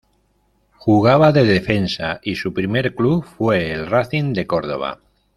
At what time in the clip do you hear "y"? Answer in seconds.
2.23-2.33